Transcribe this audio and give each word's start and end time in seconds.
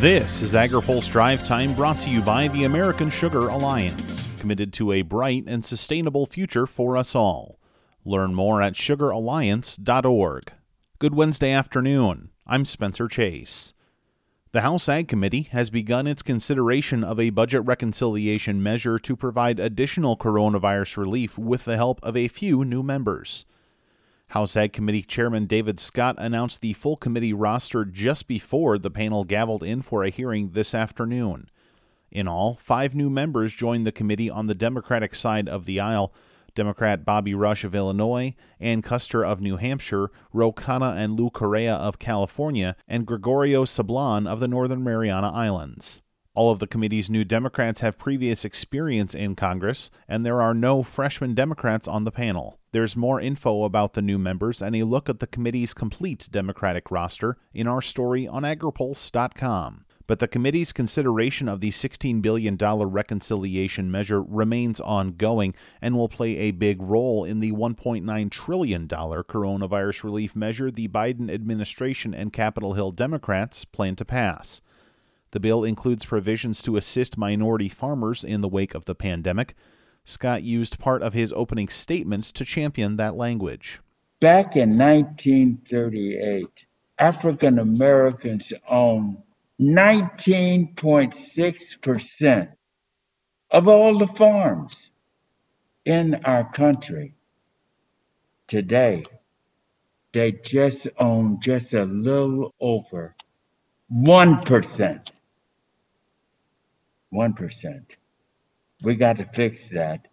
This 0.00 0.42
is 0.42 0.52
AgriPulse 0.52 1.10
Drive 1.10 1.44
Time 1.44 1.74
brought 1.74 1.98
to 1.98 2.08
you 2.10 2.22
by 2.22 2.46
the 2.46 2.62
American 2.62 3.10
Sugar 3.10 3.48
Alliance, 3.48 4.28
committed 4.38 4.72
to 4.74 4.92
a 4.92 5.02
bright 5.02 5.42
and 5.48 5.64
sustainable 5.64 6.24
future 6.24 6.68
for 6.68 6.96
us 6.96 7.16
all. 7.16 7.58
Learn 8.04 8.32
more 8.32 8.62
at 8.62 8.74
sugaralliance.org. 8.74 10.52
Good 11.00 11.14
Wednesday 11.16 11.50
afternoon. 11.50 12.30
I'm 12.46 12.64
Spencer 12.64 13.08
Chase. 13.08 13.72
The 14.52 14.60
House 14.60 14.88
Ag 14.88 15.08
Committee 15.08 15.48
has 15.50 15.68
begun 15.68 16.06
its 16.06 16.22
consideration 16.22 17.02
of 17.02 17.18
a 17.18 17.30
budget 17.30 17.64
reconciliation 17.64 18.62
measure 18.62 19.00
to 19.00 19.16
provide 19.16 19.58
additional 19.58 20.16
coronavirus 20.16 20.96
relief 20.96 21.36
with 21.36 21.64
the 21.64 21.76
help 21.76 21.98
of 22.04 22.16
a 22.16 22.28
few 22.28 22.64
new 22.64 22.84
members. 22.84 23.44
House 24.28 24.56
Ag 24.56 24.74
Committee 24.74 25.02
Chairman 25.02 25.46
David 25.46 25.80
Scott 25.80 26.16
announced 26.18 26.60
the 26.60 26.74
full 26.74 26.96
committee 26.96 27.32
roster 27.32 27.86
just 27.86 28.28
before 28.28 28.78
the 28.78 28.90
panel 28.90 29.24
gavelled 29.24 29.62
in 29.62 29.80
for 29.80 30.04
a 30.04 30.10
hearing 30.10 30.50
this 30.50 30.74
afternoon. 30.74 31.48
In 32.10 32.28
all, 32.28 32.54
five 32.54 32.94
new 32.94 33.08
members 33.08 33.54
joined 33.54 33.86
the 33.86 33.92
committee 33.92 34.28
on 34.28 34.46
the 34.46 34.54
Democratic 34.54 35.14
side 35.14 35.48
of 35.48 35.64
the 35.64 35.80
aisle. 35.80 36.12
Democrat 36.54 37.06
Bobby 37.06 37.34
Rush 37.34 37.64
of 37.64 37.74
Illinois, 37.74 38.34
Ann 38.60 38.82
Kuster 38.82 39.24
of 39.24 39.40
New 39.40 39.56
Hampshire, 39.56 40.10
Ro 40.32 40.52
Khanna 40.52 40.96
and 40.96 41.18
Lou 41.18 41.30
Correa 41.30 41.74
of 41.74 41.98
California, 41.98 42.76
and 42.86 43.06
Gregorio 43.06 43.64
Sablan 43.64 44.26
of 44.26 44.40
the 44.40 44.48
Northern 44.48 44.84
Mariana 44.84 45.30
Islands. 45.30 46.02
All 46.38 46.52
of 46.52 46.60
the 46.60 46.68
committee's 46.68 47.10
new 47.10 47.24
Democrats 47.24 47.80
have 47.80 47.98
previous 47.98 48.44
experience 48.44 49.12
in 49.12 49.34
Congress, 49.34 49.90
and 50.06 50.24
there 50.24 50.40
are 50.40 50.54
no 50.54 50.84
freshman 50.84 51.34
Democrats 51.34 51.88
on 51.88 52.04
the 52.04 52.12
panel. 52.12 52.60
There's 52.70 52.94
more 52.94 53.20
info 53.20 53.64
about 53.64 53.94
the 53.94 54.02
new 54.02 54.20
members 54.20 54.62
and 54.62 54.76
a 54.76 54.84
look 54.84 55.08
at 55.08 55.18
the 55.18 55.26
committee's 55.26 55.74
complete 55.74 56.28
Democratic 56.30 56.92
roster 56.92 57.38
in 57.52 57.66
our 57.66 57.82
story 57.82 58.28
on 58.28 58.44
agripulse.com. 58.44 59.84
But 60.06 60.20
the 60.20 60.28
committee's 60.28 60.72
consideration 60.72 61.48
of 61.48 61.58
the 61.58 61.72
$16 61.72 62.22
billion 62.22 62.56
reconciliation 62.56 63.90
measure 63.90 64.22
remains 64.22 64.78
ongoing 64.78 65.56
and 65.82 65.96
will 65.96 66.08
play 66.08 66.36
a 66.36 66.52
big 66.52 66.80
role 66.80 67.24
in 67.24 67.40
the 67.40 67.50
$1.9 67.50 68.30
trillion 68.30 68.86
coronavirus 68.86 70.04
relief 70.04 70.36
measure 70.36 70.70
the 70.70 70.86
Biden 70.86 71.34
administration 71.34 72.14
and 72.14 72.32
Capitol 72.32 72.74
Hill 72.74 72.92
Democrats 72.92 73.64
plan 73.64 73.96
to 73.96 74.04
pass. 74.04 74.60
The 75.30 75.40
bill 75.40 75.64
includes 75.64 76.06
provisions 76.06 76.62
to 76.62 76.76
assist 76.76 77.18
minority 77.18 77.68
farmers 77.68 78.24
in 78.24 78.40
the 78.40 78.48
wake 78.48 78.74
of 78.74 78.86
the 78.86 78.94
pandemic. 78.94 79.54
Scott 80.04 80.42
used 80.42 80.78
part 80.78 81.02
of 81.02 81.12
his 81.12 81.34
opening 81.34 81.68
statement 81.68 82.24
to 82.24 82.42
champion 82.44 82.96
that 82.96 83.14
language. 83.14 83.80
Back 84.20 84.56
in 84.56 84.78
1938, 84.78 86.46
African 86.98 87.58
Americans 87.58 88.52
owned 88.68 89.18
19.6% 89.60 92.48
of 93.50 93.68
all 93.68 93.98
the 93.98 94.06
farms 94.08 94.90
in 95.84 96.14
our 96.24 96.50
country. 96.50 97.14
Today, 98.46 99.02
they 100.12 100.32
just 100.32 100.88
own 100.98 101.38
just 101.40 101.74
a 101.74 101.84
little 101.84 102.54
over 102.60 103.14
1%. 103.92 105.12
1%. 107.12 107.84
We 108.82 108.94
got 108.94 109.18
to 109.18 109.24
fix 109.34 109.68
that. 109.70 110.06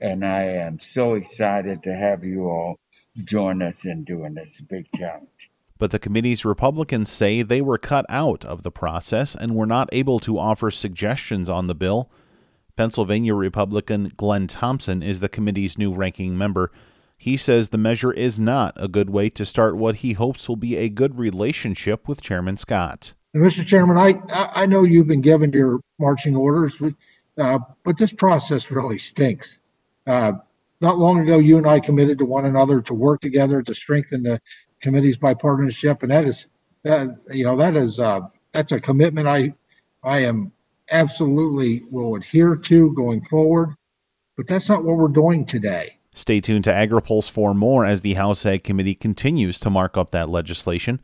And 0.00 0.24
I 0.24 0.42
am 0.42 0.80
so 0.80 1.14
excited 1.14 1.82
to 1.82 1.94
have 1.94 2.24
you 2.24 2.48
all 2.48 2.78
join 3.24 3.62
us 3.62 3.84
in 3.84 4.04
doing 4.04 4.34
this 4.34 4.60
big 4.60 4.86
challenge. 4.96 5.50
But 5.78 5.90
the 5.90 5.98
committee's 5.98 6.44
Republicans 6.44 7.10
say 7.10 7.42
they 7.42 7.62
were 7.62 7.78
cut 7.78 8.04
out 8.08 8.44
of 8.44 8.62
the 8.62 8.70
process 8.70 9.34
and 9.34 9.54
were 9.54 9.66
not 9.66 9.88
able 9.92 10.20
to 10.20 10.38
offer 10.38 10.70
suggestions 10.70 11.48
on 11.48 11.66
the 11.66 11.74
bill. 11.74 12.10
Pennsylvania 12.76 13.34
Republican 13.34 14.12
Glenn 14.16 14.46
Thompson 14.46 15.02
is 15.02 15.20
the 15.20 15.28
committee's 15.28 15.78
new 15.78 15.92
ranking 15.92 16.36
member. 16.36 16.70
He 17.16 17.36
says 17.36 17.68
the 17.68 17.78
measure 17.78 18.12
is 18.12 18.40
not 18.40 18.72
a 18.76 18.88
good 18.88 19.10
way 19.10 19.28
to 19.30 19.44
start 19.44 19.76
what 19.76 19.96
he 19.96 20.14
hopes 20.14 20.48
will 20.48 20.56
be 20.56 20.76
a 20.76 20.88
good 20.88 21.18
relationship 21.18 22.08
with 22.08 22.22
Chairman 22.22 22.56
Scott. 22.56 23.12
Mr. 23.34 23.64
Chairman, 23.64 23.96
I, 23.96 24.20
I 24.62 24.66
know 24.66 24.82
you've 24.82 25.06
been 25.06 25.20
given 25.20 25.52
your 25.52 25.80
marching 25.98 26.34
orders, 26.34 26.82
uh, 27.38 27.58
but 27.84 27.98
this 27.98 28.12
process 28.12 28.70
really 28.70 28.98
stinks. 28.98 29.60
Uh, 30.06 30.32
not 30.80 30.98
long 30.98 31.20
ago, 31.20 31.38
you 31.38 31.56
and 31.56 31.66
I 31.66 31.78
committed 31.78 32.18
to 32.18 32.24
one 32.24 32.44
another 32.44 32.80
to 32.82 32.94
work 32.94 33.20
together 33.20 33.62
to 33.62 33.74
strengthen 33.74 34.24
the 34.24 34.40
committee's 34.80 35.18
bipartisanship, 35.18 36.02
and 36.02 36.10
that 36.10 36.24
is, 36.24 36.46
uh, 36.84 37.08
you 37.30 37.44
know, 37.44 37.56
that 37.56 37.76
is 37.76 38.00
uh, 38.00 38.22
that's 38.52 38.72
a 38.72 38.80
commitment 38.80 39.28
I 39.28 39.54
I 40.02 40.20
am 40.20 40.52
absolutely 40.90 41.84
will 41.90 42.16
adhere 42.16 42.56
to 42.56 42.92
going 42.94 43.22
forward. 43.22 43.76
But 44.36 44.46
that's 44.46 44.68
not 44.68 44.84
what 44.84 44.96
we're 44.96 45.08
doing 45.08 45.44
today. 45.44 45.98
Stay 46.14 46.40
tuned 46.40 46.64
to 46.64 46.70
AgriPulse 46.70 47.30
for 47.30 47.54
more 47.54 47.84
as 47.84 48.02
the 48.02 48.14
House 48.14 48.44
Ag 48.46 48.64
Committee 48.64 48.94
continues 48.94 49.60
to 49.60 49.70
mark 49.70 49.96
up 49.96 50.10
that 50.12 50.30
legislation. 50.30 51.00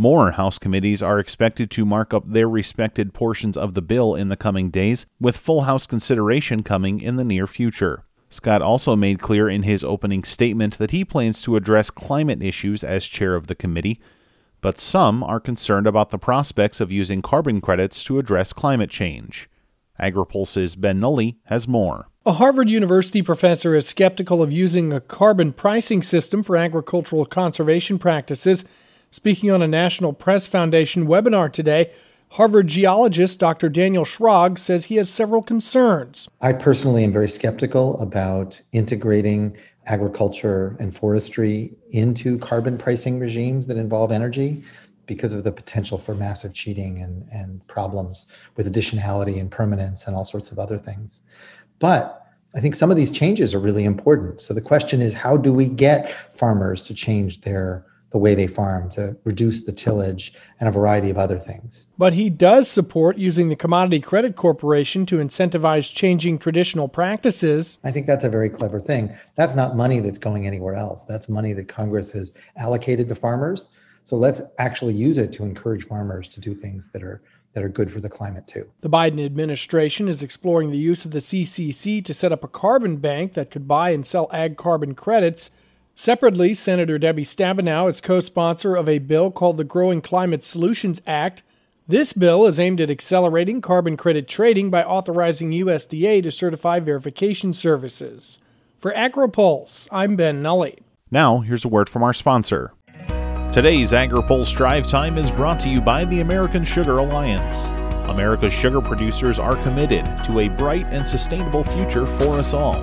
More 0.00 0.30
House 0.30 0.58
committees 0.58 1.02
are 1.02 1.18
expected 1.18 1.70
to 1.72 1.84
mark 1.84 2.14
up 2.14 2.24
their 2.26 2.48
respected 2.48 3.12
portions 3.12 3.54
of 3.54 3.74
the 3.74 3.82
bill 3.82 4.14
in 4.14 4.30
the 4.30 4.36
coming 4.36 4.70
days, 4.70 5.04
with 5.20 5.36
full 5.36 5.64
House 5.64 5.86
consideration 5.86 6.62
coming 6.62 7.02
in 7.02 7.16
the 7.16 7.22
near 7.22 7.46
future. 7.46 8.04
Scott 8.30 8.62
also 8.62 8.96
made 8.96 9.20
clear 9.20 9.46
in 9.46 9.64
his 9.64 9.84
opening 9.84 10.24
statement 10.24 10.78
that 10.78 10.92
he 10.92 11.04
plans 11.04 11.42
to 11.42 11.54
address 11.54 11.90
climate 11.90 12.42
issues 12.42 12.82
as 12.82 13.04
chair 13.04 13.34
of 13.34 13.46
the 13.46 13.54
committee, 13.54 14.00
but 14.62 14.80
some 14.80 15.22
are 15.22 15.38
concerned 15.38 15.86
about 15.86 16.08
the 16.08 16.18
prospects 16.18 16.80
of 16.80 16.90
using 16.90 17.20
carbon 17.20 17.60
credits 17.60 18.02
to 18.04 18.18
address 18.18 18.54
climate 18.54 18.88
change. 18.88 19.50
AgriPulse's 20.00 20.76
Ben 20.76 20.98
Nuelle 20.98 21.34
has 21.44 21.68
more. 21.68 22.06
A 22.24 22.32
Harvard 22.32 22.70
University 22.70 23.20
professor 23.20 23.74
is 23.74 23.86
skeptical 23.86 24.42
of 24.42 24.50
using 24.50 24.94
a 24.94 25.00
carbon 25.02 25.52
pricing 25.52 26.02
system 26.02 26.42
for 26.42 26.56
agricultural 26.56 27.26
conservation 27.26 27.98
practices 27.98 28.64
Speaking 29.12 29.50
on 29.50 29.60
a 29.60 29.66
National 29.66 30.12
Press 30.12 30.46
Foundation 30.46 31.08
webinar 31.08 31.52
today, 31.52 31.90
Harvard 32.28 32.68
geologist 32.68 33.40
Dr. 33.40 33.68
Daniel 33.68 34.04
Schrag 34.04 34.56
says 34.56 34.84
he 34.84 34.94
has 34.96 35.10
several 35.10 35.42
concerns. 35.42 36.28
I 36.40 36.52
personally 36.52 37.02
am 37.02 37.10
very 37.10 37.28
skeptical 37.28 38.00
about 38.00 38.60
integrating 38.70 39.56
agriculture 39.86 40.76
and 40.78 40.94
forestry 40.94 41.74
into 41.90 42.38
carbon 42.38 42.78
pricing 42.78 43.18
regimes 43.18 43.66
that 43.66 43.76
involve 43.76 44.12
energy 44.12 44.62
because 45.06 45.32
of 45.32 45.42
the 45.42 45.50
potential 45.50 45.98
for 45.98 46.14
massive 46.14 46.54
cheating 46.54 47.02
and, 47.02 47.26
and 47.32 47.66
problems 47.66 48.30
with 48.54 48.72
additionality 48.72 49.40
and 49.40 49.50
permanence 49.50 50.06
and 50.06 50.14
all 50.14 50.24
sorts 50.24 50.52
of 50.52 50.60
other 50.60 50.78
things. 50.78 51.22
But 51.80 52.24
I 52.54 52.60
think 52.60 52.76
some 52.76 52.92
of 52.92 52.96
these 52.96 53.10
changes 53.10 53.56
are 53.56 53.60
really 53.60 53.84
important. 53.84 54.40
So 54.40 54.54
the 54.54 54.60
question 54.60 55.02
is 55.02 55.14
how 55.14 55.36
do 55.36 55.52
we 55.52 55.68
get 55.68 56.08
farmers 56.08 56.84
to 56.84 56.94
change 56.94 57.40
their 57.40 57.84
the 58.10 58.18
way 58.18 58.34
they 58.34 58.46
farm 58.46 58.88
to 58.90 59.16
reduce 59.24 59.62
the 59.62 59.72
tillage 59.72 60.34
and 60.58 60.68
a 60.68 60.72
variety 60.72 61.10
of 61.10 61.16
other 61.16 61.38
things. 61.38 61.86
But 61.96 62.12
he 62.12 62.28
does 62.28 62.68
support 62.68 63.18
using 63.18 63.48
the 63.48 63.56
Commodity 63.56 64.00
Credit 64.00 64.36
Corporation 64.36 65.06
to 65.06 65.16
incentivize 65.16 65.92
changing 65.92 66.38
traditional 66.38 66.88
practices. 66.88 67.78
I 67.84 67.92
think 67.92 68.06
that's 68.06 68.24
a 68.24 68.28
very 68.28 68.50
clever 68.50 68.80
thing. 68.80 69.14
That's 69.36 69.54
not 69.54 69.76
money 69.76 70.00
that's 70.00 70.18
going 70.18 70.46
anywhere 70.46 70.74
else. 70.74 71.04
That's 71.04 71.28
money 71.28 71.52
that 71.52 71.68
Congress 71.68 72.10
has 72.12 72.32
allocated 72.56 73.08
to 73.08 73.14
farmers. 73.14 73.68
So 74.04 74.16
let's 74.16 74.42
actually 74.58 74.94
use 74.94 75.18
it 75.18 75.32
to 75.34 75.44
encourage 75.44 75.84
farmers 75.84 76.28
to 76.30 76.40
do 76.40 76.54
things 76.54 76.88
that 76.92 77.02
are 77.02 77.22
that 77.52 77.64
are 77.64 77.68
good 77.68 77.90
for 77.90 78.00
the 78.00 78.08
climate 78.08 78.46
too. 78.46 78.70
The 78.80 78.88
Biden 78.88 79.24
administration 79.24 80.08
is 80.08 80.22
exploring 80.22 80.70
the 80.70 80.78
use 80.78 81.04
of 81.04 81.10
the 81.10 81.18
CCC 81.18 82.04
to 82.04 82.14
set 82.14 82.30
up 82.30 82.44
a 82.44 82.48
carbon 82.48 82.98
bank 82.98 83.32
that 83.32 83.50
could 83.50 83.66
buy 83.66 83.90
and 83.90 84.06
sell 84.06 84.28
ag 84.32 84.56
carbon 84.56 84.94
credits 84.94 85.50
Separately, 85.94 86.54
Senator 86.54 86.98
Debbie 86.98 87.24
Stabenow 87.24 87.88
is 87.88 88.00
co 88.00 88.20
sponsor 88.20 88.74
of 88.74 88.88
a 88.88 88.98
bill 88.98 89.30
called 89.30 89.56
the 89.56 89.64
Growing 89.64 90.00
Climate 90.00 90.42
Solutions 90.42 91.00
Act. 91.06 91.42
This 91.86 92.12
bill 92.12 92.46
is 92.46 92.60
aimed 92.60 92.80
at 92.80 92.90
accelerating 92.90 93.60
carbon 93.60 93.96
credit 93.96 94.28
trading 94.28 94.70
by 94.70 94.84
authorizing 94.84 95.50
USDA 95.50 96.22
to 96.22 96.30
certify 96.30 96.80
verification 96.80 97.52
services. 97.52 98.38
For 98.78 98.92
AgriPulse, 98.92 99.88
I'm 99.90 100.16
Ben 100.16 100.40
Nuelle. 100.40 100.76
Now, 101.10 101.40
here's 101.40 101.64
a 101.64 101.68
word 101.68 101.88
from 101.88 102.02
our 102.02 102.14
sponsor. 102.14 102.72
Today's 103.52 103.90
AgriPulse 103.90 104.56
Drive 104.56 104.88
Time 104.88 105.18
is 105.18 105.30
brought 105.30 105.58
to 105.60 105.68
you 105.68 105.80
by 105.80 106.04
the 106.04 106.20
American 106.20 106.62
Sugar 106.62 106.98
Alliance. 106.98 107.66
America's 108.08 108.52
sugar 108.52 108.80
producers 108.80 109.40
are 109.40 109.56
committed 109.64 110.04
to 110.24 110.38
a 110.38 110.48
bright 110.48 110.86
and 110.90 111.06
sustainable 111.06 111.64
future 111.64 112.06
for 112.06 112.38
us 112.38 112.54
all. 112.54 112.76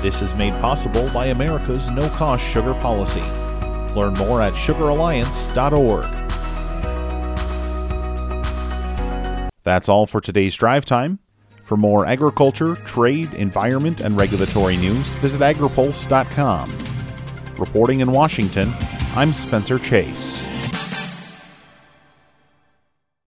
This 0.00 0.22
is 0.22 0.34
made 0.34 0.54
possible 0.62 1.10
by 1.10 1.26
America's 1.26 1.90
no 1.90 2.08
cost 2.10 2.42
sugar 2.42 2.72
policy. 2.74 3.22
Learn 3.94 4.14
more 4.14 4.40
at 4.40 4.54
sugaralliance.org. 4.54 6.06
That's 9.62 9.88
all 9.90 10.06
for 10.06 10.22
today's 10.22 10.56
drive 10.56 10.86
time. 10.86 11.18
For 11.64 11.76
more 11.76 12.06
agriculture, 12.06 12.76
trade, 12.76 13.32
environment, 13.34 14.00
and 14.00 14.16
regulatory 14.16 14.76
news, 14.78 15.06
visit 15.18 15.40
agripulse.com. 15.40 16.72
Reporting 17.58 18.00
in 18.00 18.10
Washington, 18.10 18.72
I'm 19.14 19.28
Spencer 19.28 19.78
Chase. 19.78 20.49